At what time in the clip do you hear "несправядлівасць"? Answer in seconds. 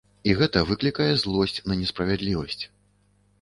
1.83-2.63